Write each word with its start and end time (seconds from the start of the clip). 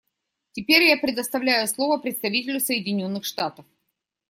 Теперь 0.53 0.81
я 0.85 0.97
предоставляю 0.97 1.67
слово 1.67 1.99
представителю 1.99 2.59
Соединенных 2.59 3.23
Штатов. 3.23 3.67